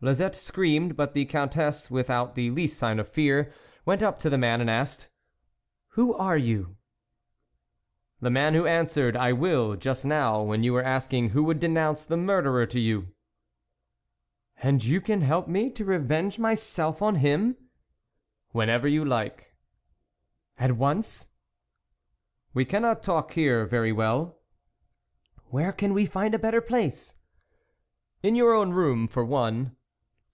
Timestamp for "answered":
8.64-9.16